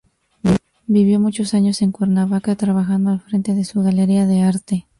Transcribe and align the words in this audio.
Vivió 0.87 1.19
muchos 1.19 1.53
años 1.53 1.83
en 1.83 1.91
Cuernavaca, 1.91 2.55
trabajando 2.55 3.11
al 3.11 3.19
frente 3.21 3.53
de 3.53 3.63
su 3.63 3.83
Galería 3.83 4.25
de 4.25 4.41
arte. 4.41 4.87